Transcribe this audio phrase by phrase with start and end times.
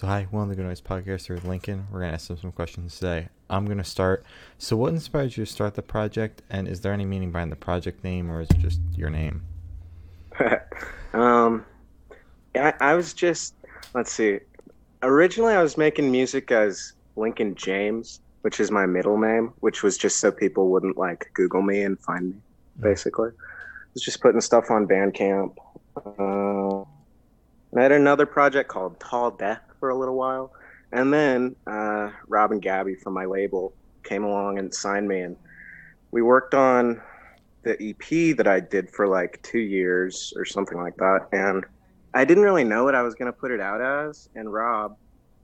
[0.00, 1.88] So hi, welcome to the Good Noise podcaster with Lincoln.
[1.90, 3.30] We're gonna ask them some questions today.
[3.50, 4.24] I'm gonna start.
[4.56, 7.56] So, what inspired you to start the project, and is there any meaning behind the
[7.56, 9.42] project name, or is it just your name?
[11.14, 11.66] um,
[12.54, 13.54] I, I was just
[13.92, 14.38] let's see.
[15.02, 19.98] Originally, I was making music as Lincoln James, which is my middle name, which was
[19.98, 22.40] just so people wouldn't like Google me and find me.
[22.78, 25.56] Basically, I was just putting stuff on Bandcamp.
[25.96, 26.84] Uh,
[27.76, 30.52] I had another project called Tall Death for a little while,
[30.92, 33.72] and then uh, Rob and Gabby from my label
[34.04, 35.36] came along and signed me, and
[36.12, 37.00] we worked on
[37.64, 41.64] the EP that I did for like two years or something like that, and
[42.14, 44.92] I didn't really know what I was going to put it out as, and Rob,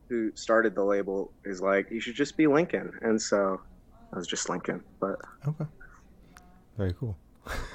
[0.08, 3.60] who started the label, is like, "You should just be Lincoln," and so
[4.12, 5.16] I was just Lincoln, but
[5.46, 5.66] Okay.
[6.76, 7.18] Very cool.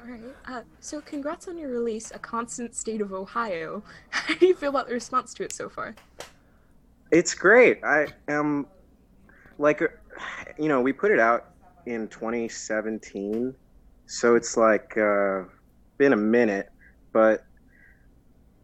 [0.00, 0.20] All right.
[0.46, 3.82] Uh, so, congrats on your release, A Constant State of Ohio.
[4.10, 5.94] How do you feel about the response to it so far?
[7.10, 7.84] It's great.
[7.84, 8.66] I am
[9.58, 9.88] like, uh,
[10.58, 11.50] you know, we put it out
[11.86, 13.54] in 2017,
[14.06, 15.42] so it's like uh,
[15.98, 16.70] been a minute.
[17.12, 17.44] But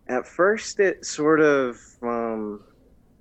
[0.08, 2.64] at first, it sort of um,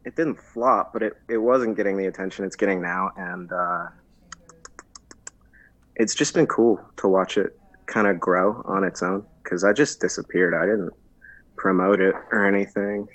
[0.05, 3.87] it didn't flop, but it it wasn't getting the attention it's getting now, and uh,
[5.97, 9.25] it's just been cool to watch it kind of grow on its own.
[9.43, 10.53] Because I just disappeared.
[10.53, 10.91] I didn't
[11.55, 13.07] promote it or anything.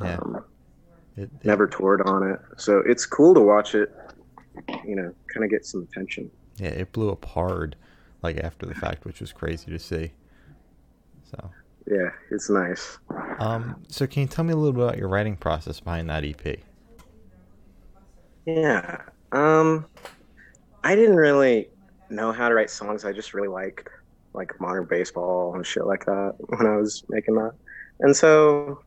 [0.00, 0.16] Yeah.
[0.16, 0.44] Um,
[1.16, 2.38] It, it- never toured on it.
[2.56, 3.94] So it's cool to watch it,
[4.84, 6.30] you know, kind of get some attention.
[6.58, 7.76] Yeah, it blew up hard,
[8.22, 10.12] like after the fact, which was crazy to see.
[11.30, 11.50] So,
[11.86, 12.98] Yeah, it's nice.
[13.40, 16.24] um, so can you tell me a little bit about your writing process behind that
[16.24, 16.60] EP?
[18.46, 19.00] Yeah.
[19.32, 19.86] Um
[20.84, 21.68] I didn't really
[22.10, 23.04] know how to write songs.
[23.04, 23.88] I just really liked
[24.32, 27.52] like modern baseball and shit like that when I was making that.
[28.00, 28.82] And so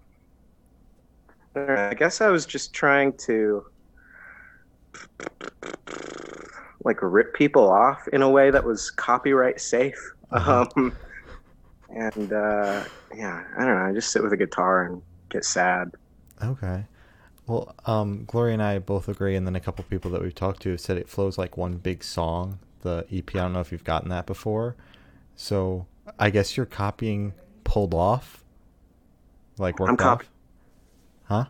[1.55, 3.65] I I guess I was just trying to
[6.83, 9.99] like rip people off in a way that was copyright safe.
[10.31, 10.95] Um
[11.89, 12.83] and uh
[13.15, 15.91] yeah, I don't know, I just sit with a guitar and get sad.
[16.39, 16.85] Okay.
[17.47, 20.61] Well, um, Gloria and I both agree, and then a couple people that we've talked
[20.61, 22.59] to have said it flows like one big song.
[22.81, 23.35] The EP.
[23.35, 24.75] I don't know if you've gotten that before.
[25.35, 25.85] So
[26.17, 28.43] I guess you're copying pulled off,
[29.57, 30.31] like worked I'm copy- off.
[31.25, 31.45] Huh?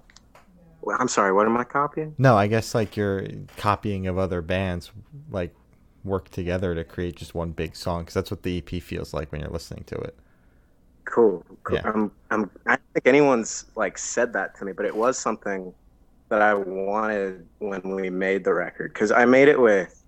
[0.81, 2.15] Well, I'm sorry, what am I copying?
[2.17, 3.25] No, I guess like you're
[3.57, 4.91] copying of other bands,
[5.29, 5.53] like
[6.03, 8.01] work together to create just one big song.
[8.01, 10.15] Because that's what the EP feels like when you're listening to it.
[11.05, 11.43] Cool.
[11.63, 11.77] cool.
[11.77, 11.91] Yeah.
[11.91, 15.73] I'm, I'm, I don't think anyone's like said that to me, but it was something
[16.29, 19.98] that I wanted when we made the record because I made it with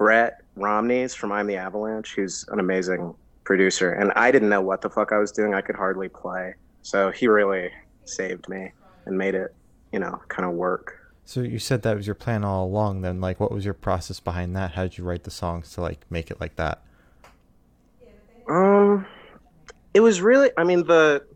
[0.00, 4.80] Brett Romnes from I'm the Avalanche, who's an amazing producer, and I didn't know what
[4.80, 5.52] the fuck I was doing.
[5.52, 7.70] I could hardly play, so he really
[8.06, 8.72] saved me
[9.04, 9.54] and made it,
[9.92, 10.98] you know, kind of work.
[11.26, 13.02] So you said that was your plan all along.
[13.02, 14.70] Then, like, what was your process behind that?
[14.70, 16.80] How did you write the songs to like make it like that?
[18.48, 19.04] Um,
[19.92, 20.48] it was really.
[20.56, 21.26] I mean the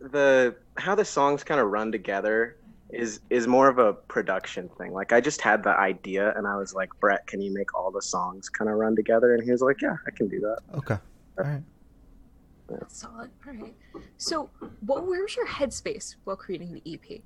[0.00, 2.56] the how the songs kind of run together
[2.90, 4.92] is is more of a production thing.
[4.92, 7.90] Like I just had the idea, and I was like, Brett, can you make all
[7.90, 9.34] the songs kind of run together?
[9.34, 10.58] And he was like, Yeah, I can do that.
[10.76, 10.96] Okay.
[11.38, 11.62] All right.
[12.68, 13.30] That's solid.
[13.46, 13.74] All right.
[14.16, 17.20] So, what where was your headspace while creating the E EP?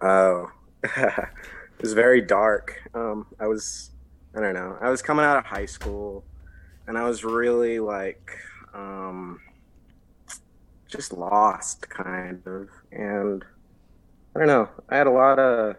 [0.00, 0.50] Oh,
[0.82, 1.28] it
[1.80, 2.82] was very dark.
[2.94, 3.90] Um, I was,
[4.36, 6.24] I don't know, I was coming out of high school,
[6.88, 8.36] and I was really like,
[8.74, 9.40] um,
[10.88, 13.44] just lost, kind of, and
[14.34, 14.68] I don't know.
[14.88, 15.76] I had a lot of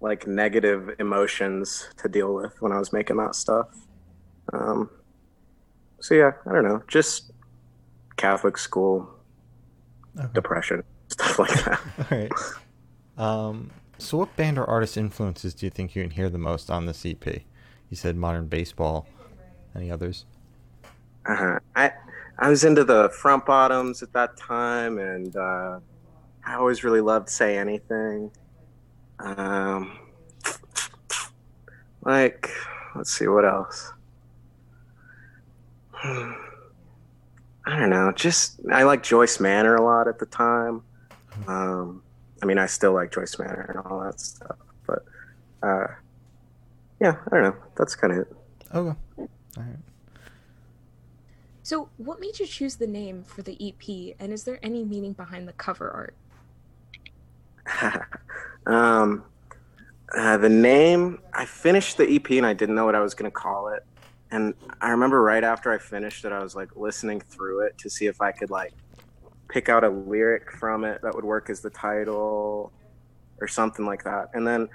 [0.00, 3.68] like negative emotions to deal with when I was making that stuff.
[4.52, 4.90] Um,
[6.00, 7.30] so yeah, I don't know, just
[8.16, 9.08] Catholic school,
[10.18, 10.28] Okay.
[10.34, 11.80] depression, stuff like that.
[11.98, 12.32] All right.
[13.16, 16.70] Um, so what band or artist influences do you think you can hear the most
[16.70, 17.24] on this EP?
[17.24, 19.06] You said modern baseball.
[19.76, 20.24] Any others?
[21.24, 21.60] Uh-huh.
[21.76, 21.92] I
[22.38, 25.78] I was into the front bottoms at that time, and uh,
[26.44, 28.30] I always really loved "Say Anything."
[29.18, 29.98] Um,
[32.04, 32.50] like,
[32.94, 33.92] let's see what else.
[36.04, 38.12] I don't know.
[38.12, 40.82] Just I like Joyce Manor a lot at the time.
[41.46, 42.02] Um,
[42.42, 44.56] I mean, I still like Joyce Manor and all that stuff,
[44.86, 45.04] but
[45.62, 45.86] uh,
[47.00, 47.56] yeah, I don't know.
[47.76, 48.36] That's kind of it.
[48.74, 48.98] Okay.
[49.18, 49.76] All right.
[51.62, 55.12] So, what made you choose the name for the EP, and is there any meaning
[55.12, 56.16] behind the cover art?
[58.66, 59.24] um,
[60.16, 63.30] uh, the name, I finished the EP and I didn't know what I was going
[63.30, 63.84] to call it.
[64.30, 67.90] And I remember right after I finished it, I was like listening through it to
[67.90, 68.72] see if I could like
[69.48, 72.72] pick out a lyric from it that would work as the title
[73.40, 74.30] or something like that.
[74.32, 74.68] And then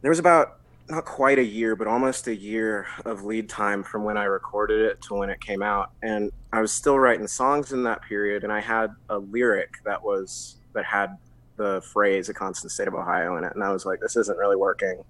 [0.00, 4.04] there was about not quite a year, but almost a year of lead time from
[4.04, 5.90] when I recorded it to when it came out.
[6.02, 10.02] And I was still writing songs in that period, and I had a lyric that
[10.02, 11.16] was that had
[11.56, 14.38] the phrase "a constant state of Ohio" in it, and I was like, "This isn't
[14.38, 15.04] really working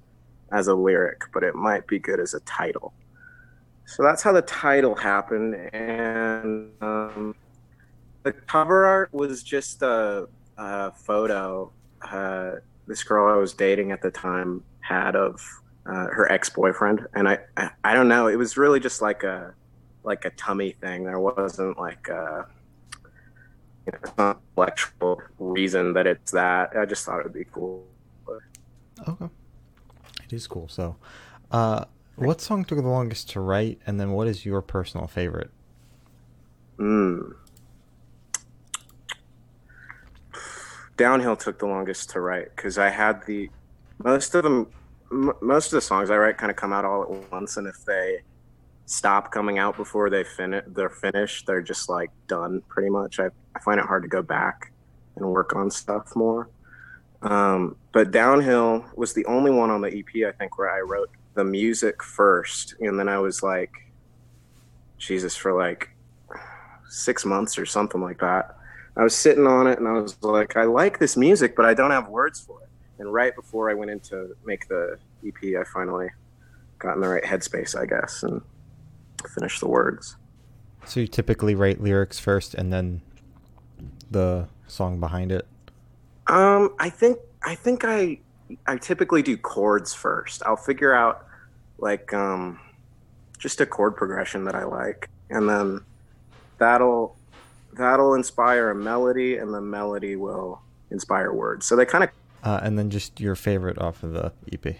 [0.50, 2.92] as a lyric, but it might be good as a title."
[3.84, 7.34] So that's how the title happened, and um,
[8.22, 11.72] the cover art was just a, a photo
[12.10, 12.52] uh,
[12.86, 15.40] this girl I was dating at the time had of
[15.86, 18.28] uh, her ex boyfriend, and I, I, I don't know.
[18.28, 19.54] It was really just like a
[20.04, 21.04] like a tummy thing.
[21.04, 22.46] There wasn't like a
[23.86, 26.76] you know, intellectual reason that it's that.
[26.76, 27.84] I just thought it would be cool.
[29.08, 29.28] Okay,
[30.24, 30.68] it is cool.
[30.68, 30.96] So,
[31.50, 31.84] uh,
[32.16, 35.50] what song took the longest to write, and then what is your personal favorite?
[36.76, 37.32] Hmm.
[40.96, 43.50] Downhill took the longest to write because I had the
[43.98, 44.68] most of them
[45.10, 47.66] m- most of the songs I write kind of come out all at once, and
[47.66, 48.20] if they
[48.86, 51.46] stop coming out before they finish, they're finished.
[51.46, 53.20] They're just like done pretty much.
[53.20, 54.72] I, I find it hard to go back
[55.16, 56.48] and work on stuff more.
[57.22, 61.10] Um, but Downhill was the only one on the EP I think where I wrote
[61.34, 63.72] the music first, and then I was like,
[64.98, 65.90] Jesus, for like
[66.88, 68.56] six months or something like that.
[68.96, 71.72] I was sitting on it and I was like, I like this music, but I
[71.72, 72.68] don't have words for it.
[72.98, 76.08] And right before I went in to make the EP, I finally
[76.78, 78.42] got in the right headspace, I guess, and
[79.28, 80.16] finished the words.
[80.84, 83.02] So you typically write lyrics first and then
[84.10, 85.46] the song behind it.
[86.26, 88.18] Um, I think I think I
[88.66, 90.42] I typically do chords first.
[90.46, 91.26] I'll figure out
[91.78, 92.60] like um,
[93.38, 95.80] just a chord progression that I like, and then
[96.58, 97.16] that'll
[97.72, 100.60] that'll inspire a melody, and the melody will
[100.90, 101.66] inspire words.
[101.66, 102.10] So they kind of
[102.42, 104.76] uh, and then just your favorite off of the EP.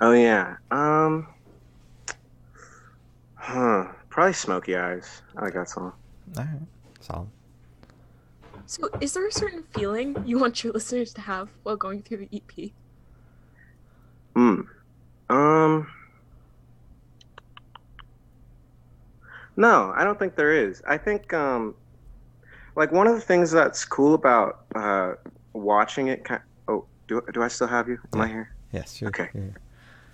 [0.00, 0.56] Oh yeah.
[0.70, 1.28] Um.
[3.48, 3.86] Huh.
[4.10, 5.22] Probably Smoky Eyes.
[5.34, 5.94] I like that song.
[6.36, 6.60] All right.
[7.00, 7.28] Solid.
[8.66, 12.26] So, is there a certain feeling you want your listeners to have while going through
[12.26, 12.72] the EP?
[14.36, 14.60] Hmm.
[15.30, 15.90] Um.
[19.56, 20.82] No, I don't think there is.
[20.86, 21.74] I think, um,
[22.76, 25.14] like one of the things that's cool about uh,
[25.54, 26.26] watching it,
[26.68, 27.98] Oh, do, do I still have you?
[28.12, 28.24] Am yeah.
[28.24, 28.54] I here?
[28.72, 29.00] Yes.
[29.00, 29.30] You're, okay.
[29.32, 29.60] You're here.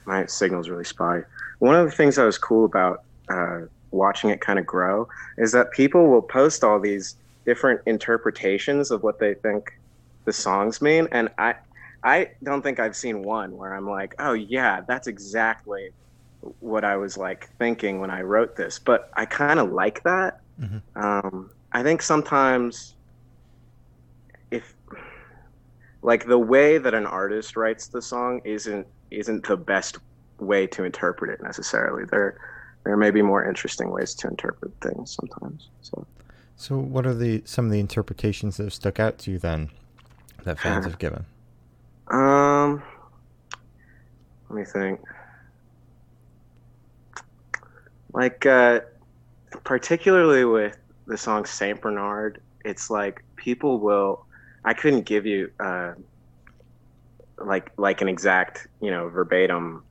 [0.04, 1.24] My signal's really spotty.
[1.58, 3.60] One of the things that was cool about uh,
[3.90, 9.02] watching it kind of grow is that people will post all these different interpretations of
[9.02, 9.78] what they think
[10.24, 11.54] the songs mean, and I,
[12.02, 15.90] I don't think I've seen one where I'm like, oh yeah, that's exactly
[16.60, 18.78] what I was like thinking when I wrote this.
[18.78, 20.40] But I kind of like that.
[20.60, 21.02] Mm-hmm.
[21.02, 22.94] Um, I think sometimes
[24.50, 24.74] if
[26.02, 29.98] like the way that an artist writes the song isn't isn't the best
[30.38, 32.04] way to interpret it necessarily.
[32.04, 32.38] There
[32.84, 35.68] there may be more interesting ways to interpret things sometimes.
[35.82, 36.06] So
[36.56, 39.70] So what are the some of the interpretations that have stuck out to you then
[40.44, 41.24] that fans have given?
[42.08, 42.82] Um
[44.48, 45.00] let me think.
[48.12, 48.80] Like uh
[49.64, 50.76] particularly with
[51.06, 54.26] the song Saint Bernard, it's like people will
[54.64, 55.92] I couldn't give you uh,
[57.38, 59.82] like like an exact you know verbatim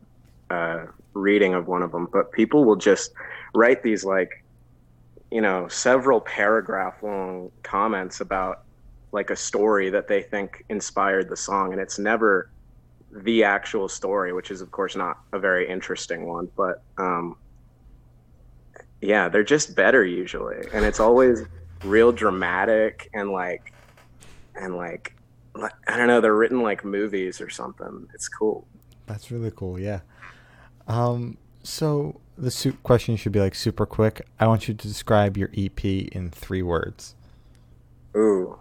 [0.50, 3.14] uh, reading of one of them, but people will just
[3.54, 4.44] write these like
[5.32, 8.64] you know several paragraph long comments about
[9.12, 12.50] like a story that they think inspired the song, and it's never
[13.12, 17.36] the actual story, which is of course not a very interesting one, but um,
[19.02, 21.44] yeah, they're just better usually, and it's always
[21.84, 23.74] real dramatic and like
[24.56, 25.14] and like
[25.88, 28.08] I don't know, they're written like movies or something.
[28.14, 28.66] It's cool.
[29.06, 29.80] That's really cool.
[29.80, 30.00] Yeah.
[30.88, 31.38] Um.
[31.64, 34.26] So the su- question should be like super quick.
[34.40, 37.16] I want you to describe your EP in three words.
[38.16, 38.58] Ooh.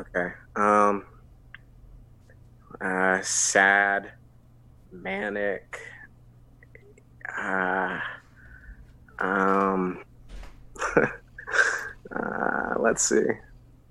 [0.00, 0.32] Okay.
[0.56, 1.04] Um.
[2.80, 4.12] Uh, sad,
[4.92, 5.80] manic.
[7.36, 7.98] Uh,
[9.18, 10.02] um.
[10.96, 13.24] uh, let's see.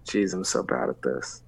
[0.06, 1.44] Jeez, I'm so bad at this.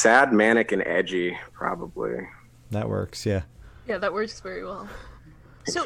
[0.00, 2.26] Sad, manic, and edgy, probably.
[2.70, 3.42] That works, yeah.
[3.86, 4.88] Yeah, that works very well.
[5.66, 5.84] So,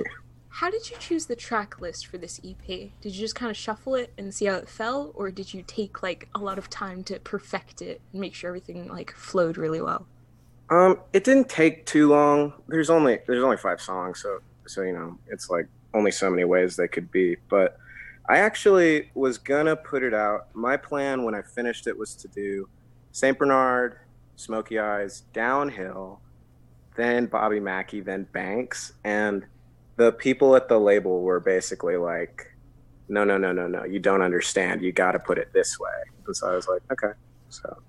[0.50, 2.64] how did you choose the track list for this EP?
[2.64, 5.64] Did you just kind of shuffle it and see how it fell, or did you
[5.66, 9.58] take like a lot of time to perfect it and make sure everything like flowed
[9.58, 10.06] really well?
[10.70, 12.52] Um, it didn't take too long.
[12.68, 16.44] There's only there's only five songs, so so you know it's like only so many
[16.44, 17.36] ways they could be.
[17.48, 17.78] But
[18.28, 20.54] I actually was gonna put it out.
[20.54, 22.68] My plan when I finished it was to do
[23.10, 23.98] Saint Bernard,
[24.36, 26.20] Smoky Eyes, Downhill,
[26.96, 29.46] then Bobby Mackey, then Banks, and
[29.96, 32.52] the people at the label were basically like,
[33.08, 34.82] "No, no, no, no, no, you don't understand.
[34.82, 35.90] You got to put it this way."
[36.26, 37.12] And so I was like, "Okay."
[37.48, 37.82] So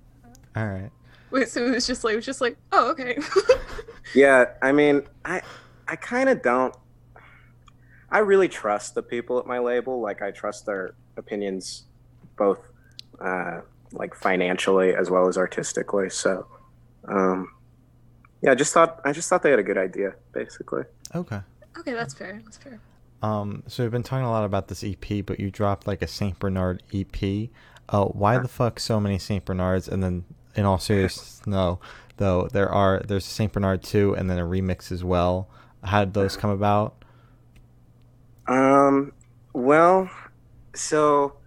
[0.56, 0.92] All right.
[1.32, 3.18] Wait, so it was just like it was just like, oh okay.
[4.16, 5.42] yeah, I mean, I
[5.88, 6.76] I kind of don't.
[8.10, 10.00] I really trust the people at my label.
[10.00, 11.86] Like I trust their opinions,
[12.38, 12.60] both
[13.20, 13.62] uh,
[13.96, 16.10] like financially as well as artistically.
[16.10, 16.48] So,
[17.08, 17.54] um,
[18.42, 20.84] yeah, I just thought I just thought they had a good idea, basically.
[21.14, 21.40] Okay.
[21.80, 22.42] okay, that's fair.
[22.44, 22.80] That's fair.
[23.22, 26.08] Um, so we've been talking a lot about this EP, but you dropped like a
[26.08, 27.50] Saint Bernard EP.
[27.90, 29.88] Uh, why the fuck so many Saint Bernards?
[29.88, 30.26] And then,
[30.56, 31.80] in all seriousness, no,
[32.18, 35.50] though there are there's Saint Bernard two, and then a remix as well.
[35.84, 37.04] How did those come about?
[38.48, 39.12] Um,
[39.54, 40.10] well,
[40.74, 41.38] so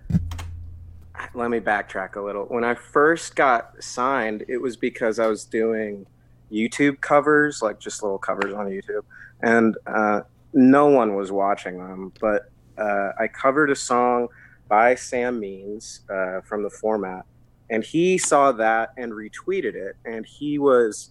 [1.38, 2.44] let me backtrack a little.
[2.44, 6.04] When I first got signed, it was because I was doing
[6.52, 9.04] YouTube covers, like just little covers on YouTube,
[9.40, 12.12] and uh, no one was watching them.
[12.20, 14.28] But uh, I covered a song
[14.68, 17.24] by Sam Means uh, from the format,
[17.70, 19.96] and he saw that and retweeted it.
[20.04, 21.10] And he was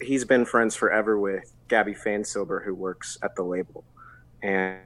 [0.00, 3.84] he's been friends forever with Gabby Fainsilber, who works at the label,
[4.42, 4.78] and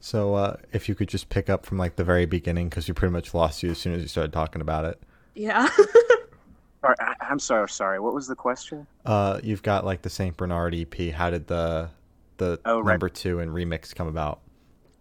[0.00, 2.94] So, uh, if you could just pick up from like the very beginning, because you
[2.94, 5.02] pretty much lost you as soon as you started talking about it.
[5.34, 5.68] Yeah.
[6.82, 7.98] Sorry, I, I'm so sorry.
[7.98, 8.86] What was the question?
[9.04, 10.94] Uh, you've got like the Saint Bernard EP.
[11.12, 11.88] How did the
[12.36, 12.92] the Oh, right.
[12.92, 14.40] number two and remix come about?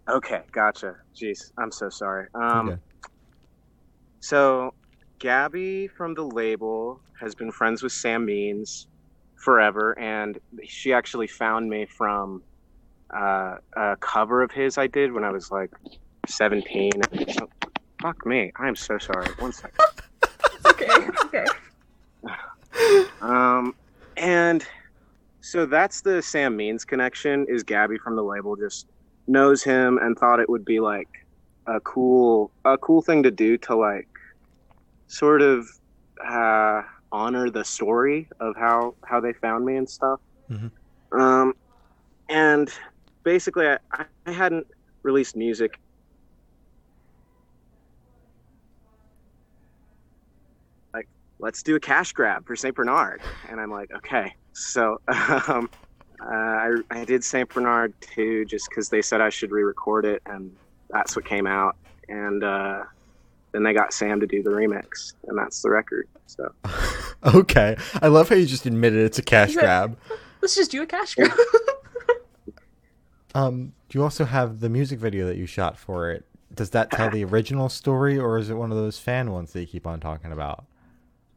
[0.09, 0.95] Okay, gotcha.
[1.15, 2.27] Jeez, I'm so sorry.
[2.33, 2.79] Um, Okay.
[4.21, 4.73] So,
[5.19, 8.87] Gabby from the label has been friends with Sam Means
[9.35, 12.41] forever, and she actually found me from
[13.11, 15.71] uh, a cover of his I did when I was like
[16.27, 16.91] 17.
[17.41, 17.49] Oh,
[18.01, 18.51] fuck me.
[18.57, 19.27] I'm so sorry.
[19.39, 19.79] One second.
[20.65, 21.07] okay.
[21.25, 21.45] Okay.
[23.21, 23.75] Um,
[24.17, 24.65] and
[25.41, 27.45] so that's the Sam Means connection.
[27.47, 28.87] Is Gabby from the label just
[29.27, 31.09] knows him and thought it would be like
[31.67, 34.07] a cool a cool thing to do to like
[35.07, 35.67] sort of
[36.23, 36.81] uh,
[37.11, 40.19] honor the story of how how they found me and stuff.
[40.49, 40.71] Mhm.
[41.11, 41.53] Um,
[42.29, 42.69] and
[43.25, 43.77] basically, I,
[44.25, 44.67] I hadn't
[45.03, 45.77] released music
[50.93, 51.07] like
[51.39, 52.73] let's do a cash grab for St.
[52.75, 53.21] Bernard.
[53.49, 54.31] And I'm like, okay.
[54.53, 55.69] So um,
[56.23, 57.49] uh, I, I did St.
[57.49, 60.21] Bernard two, just because they said I should re record it.
[60.25, 60.51] And
[60.89, 61.75] that's what came out.
[62.07, 62.83] And uh,
[63.53, 64.85] then they got Sam to do the remix.
[65.25, 66.07] And that's the record.
[66.27, 66.47] So
[67.35, 69.61] okay, I love how you just admitted it's a cash Yeah.
[69.61, 69.97] grab.
[70.41, 71.31] Let's just do a cash grab.
[73.35, 76.25] Um, do you also have the music video that you shot for it?
[76.53, 79.59] Does that tell the original story, or is it one of those fan ones that
[79.59, 80.63] you keep on talking about?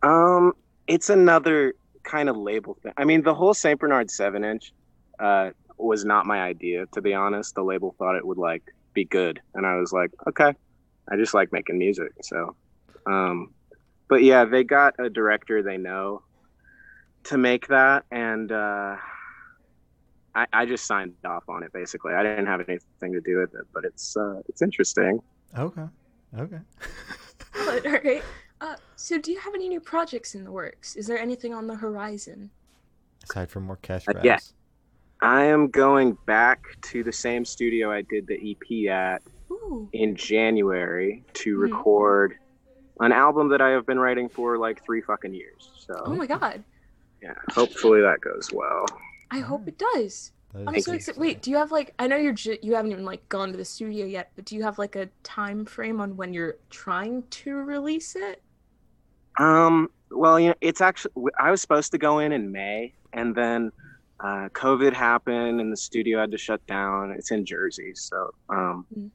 [0.05, 0.55] Um,
[0.87, 1.75] it's another
[2.05, 2.93] kind of label thing.
[2.97, 4.73] I mean, the whole Saint Bernard seven inch
[5.19, 7.57] uh, was not my idea, to be honest.
[7.57, 10.55] The label thought it would like be good, and I was like, okay,
[11.11, 12.13] I just like making music.
[12.23, 12.55] So,
[13.07, 13.53] um,
[14.07, 16.23] but yeah, they got a director they know
[17.25, 18.97] to make that, and uh,
[20.39, 21.73] I, I just signed off on it.
[21.73, 25.21] Basically, I didn't have anything to do with it, but it's uh, it's interesting.
[25.59, 25.87] Okay,
[26.39, 26.59] okay.
[27.67, 28.23] But, all right.
[28.61, 30.95] Uh, so, do you have any new projects in the works?
[30.97, 32.51] Is there anything on the horizon?
[33.25, 34.25] Aside from more cash Uh, grabs.
[34.25, 34.39] yeah.
[35.21, 39.89] I am going back to the same studio I did the EP at Ooh.
[39.93, 41.63] in January to Mhm.
[41.63, 42.35] record
[43.01, 45.71] an album that I have been writing for like three fucking years.
[45.77, 46.63] So Oh my god.
[47.23, 48.87] yeah, hopefully that goes well.
[49.31, 50.33] I hope it does.
[50.55, 50.97] I'm is so you.
[50.97, 51.21] excited.
[51.21, 51.95] Wait, do you have like?
[51.99, 54.57] I know you're ju- you haven't even like gone to the studio yet, but do
[54.57, 58.43] you have like a time frame on when you're trying to release it?
[59.39, 63.35] Um, well, you know, it's actually I was supposed to go in in May, and
[63.35, 63.71] then
[64.21, 67.13] uh, COVID happened, and the studio had to shut down.
[67.13, 69.11] It's in Jersey, so um, Mm.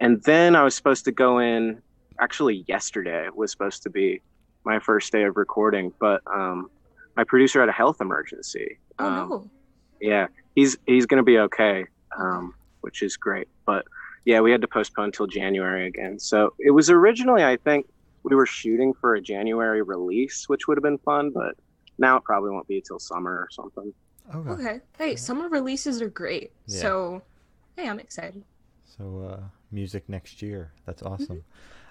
[0.00, 1.80] and then I was supposed to go in.
[2.18, 4.20] Actually, yesterday was supposed to be
[4.64, 6.70] my first day of recording, but um,
[7.16, 8.78] my producer had a health emergency.
[8.98, 9.50] Oh Um, no.
[10.00, 11.86] yeah, he's he's gonna be okay,
[12.18, 13.48] um, which is great.
[13.64, 13.86] But
[14.24, 16.18] yeah, we had to postpone till January again.
[16.18, 17.86] So it was originally, I think,
[18.24, 21.54] we were shooting for a January release, which would have been fun, but
[21.98, 23.92] now it probably won't be until summer or something.
[24.34, 24.50] Okay.
[24.50, 24.80] Okay.
[24.98, 26.50] Hey, summer releases are great.
[26.66, 26.80] Yeah.
[26.80, 27.22] So,
[27.76, 28.42] hey, I'm excited.
[28.84, 30.72] So, uh, music next year.
[30.86, 31.44] That's awesome.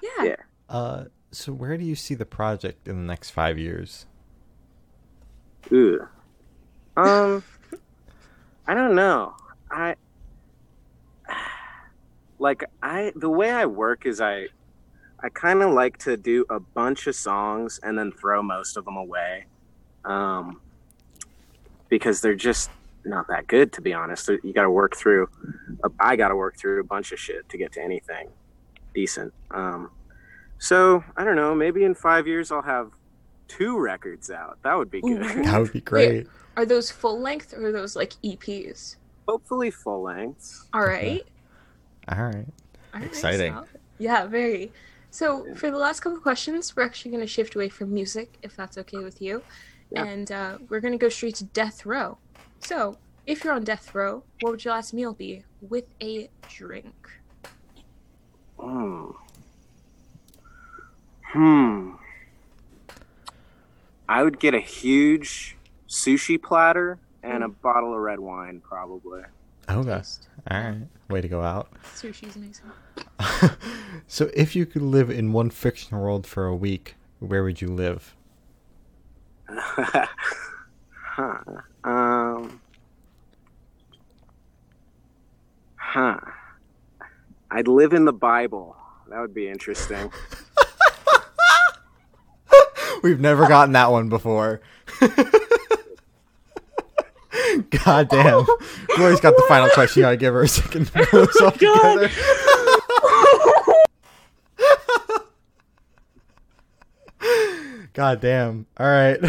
[0.04, 0.24] Yeah.
[0.26, 0.36] Yeah.
[0.68, 4.06] Uh, so where do you see the project in the next five years?
[5.72, 6.06] Ooh.
[6.98, 7.44] Um,
[8.68, 9.36] I don't know.
[9.70, 9.96] I
[12.40, 14.48] like I the way I work is I
[15.20, 18.86] I kind of like to do a bunch of songs and then throw most of
[18.86, 19.46] them away,
[20.04, 20.62] um,
[21.90, 22.70] because they're just
[23.06, 24.28] not that good to be honest.
[24.28, 25.30] You got to work through.
[26.00, 28.30] I got to work through a bunch of shit to get to anything
[28.94, 29.34] decent.
[29.52, 29.92] Um,
[30.58, 31.54] so I don't know.
[31.54, 32.92] Maybe in five years I'll have
[33.48, 34.58] two records out.
[34.64, 35.22] That would be good.
[35.22, 35.44] Ooh.
[35.44, 36.28] That would be great.
[36.58, 38.96] Are those full length or are those like EPs?
[39.28, 40.68] Hopefully full length.
[40.74, 41.22] All Okay.
[42.10, 42.46] All right.
[42.94, 43.54] All right, Exciting.
[43.54, 43.68] solid.
[43.98, 44.72] Yeah, very.
[45.12, 48.56] So for the last couple questions, we're actually going to shift away from music, if
[48.56, 49.42] that's okay with you,
[49.90, 50.04] Yeah.
[50.06, 52.18] and uh, we're going to go straight to death row.
[52.60, 57.10] So if you're on death row, what would your last meal be with a drink?
[58.60, 59.12] Hmm.
[61.24, 61.92] Hmm.
[64.08, 65.58] I would get a huge
[65.88, 69.22] sushi platter and a bottle of red wine, probably.
[69.70, 69.98] Okay.
[69.98, 70.28] Taste.
[70.50, 70.82] All right.
[71.10, 71.70] Way to go out.
[71.96, 72.72] Sushi's amazing.
[74.08, 77.68] so, if you could live in one fictional world for a week, where would you
[77.68, 78.16] live?
[79.50, 80.06] huh.
[81.84, 82.60] Um.
[85.76, 86.20] Huh.
[87.52, 88.76] I'd live in the Bible.
[89.10, 90.12] That would be interesting.
[93.04, 94.62] We've never gotten that one before.
[97.86, 98.46] God damn.
[98.96, 100.02] Glory's got the final question.
[100.02, 102.10] You gotta give her a second to pull herself God.
[102.10, 102.14] together.
[107.94, 108.66] God damn.
[108.78, 109.20] All right.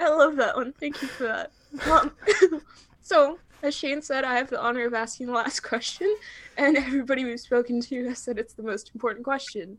[0.00, 0.72] I love that one.
[0.74, 1.52] Thank you for that.
[1.90, 2.12] Um,
[3.02, 6.14] so, as Shane said, I have the honor of asking the last question,
[6.56, 9.78] and everybody we've spoken to has said it's the most important question.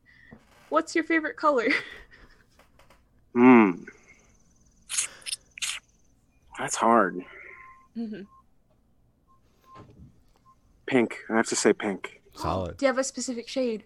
[0.69, 1.67] What's your favorite color?
[3.33, 3.71] Hmm.
[6.60, 7.24] That's hard.
[7.96, 8.22] hmm
[10.86, 11.18] Pink.
[11.30, 12.22] I have to say pink.
[12.34, 12.78] Solid.
[12.78, 13.84] Do you have a specific shade?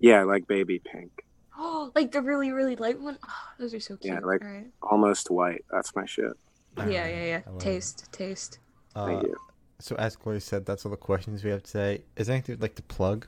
[0.00, 1.24] Yeah, like baby pink.
[1.58, 3.18] Oh, like the really, really light one?
[3.26, 4.14] Oh, those are so cute.
[4.14, 4.66] Yeah, like- All right.
[4.82, 5.64] Almost white.
[5.70, 6.32] That's my shit.
[6.78, 7.40] All Yeah, yeah, yeah.
[7.46, 7.64] I love it.
[7.64, 8.58] Taste, taste.
[8.94, 9.36] Thank Uh, you.
[9.78, 12.02] so, as Glory said, that's all the questions we have today.
[12.16, 13.26] Is there anything you'd like to plug?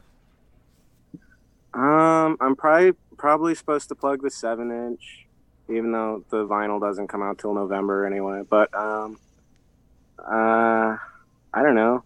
[1.75, 5.27] Um, I'm probably probably supposed to plug the seven inch,
[5.69, 8.43] even though the vinyl doesn't come out till November anyway.
[8.49, 9.19] But um,
[10.19, 10.97] uh,
[11.55, 12.05] I don't know.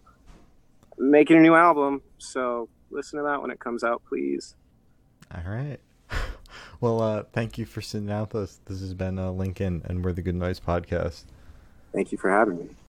[0.97, 4.55] Making a new album, so listen to that when it comes out, please.
[5.33, 5.79] All right.
[6.81, 8.59] Well, uh, thank you for sitting out with us.
[8.65, 11.23] This has been uh, Lincoln, and we're the Good Noise Podcast.
[11.93, 12.69] Thank you for having me.